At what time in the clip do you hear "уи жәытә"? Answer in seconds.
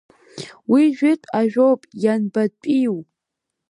0.71-1.27